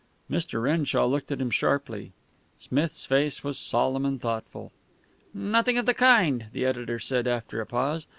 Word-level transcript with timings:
Mr. 0.31 0.63
Renshaw 0.63 1.05
looked 1.05 1.31
at 1.31 1.39
him 1.39 1.51
sharply. 1.51 2.11
Smith's 2.57 3.05
face 3.05 3.43
was 3.43 3.55
solemn 3.59 4.03
and 4.03 4.19
thoughtful. 4.19 4.71
"Nothing 5.31 5.77
of 5.77 5.85
the 5.85 5.93
kind," 5.93 6.45
the 6.53 6.65
editor 6.65 6.97
said, 6.97 7.27
after 7.27 7.61
a 7.61 7.67
pause. 7.67 8.07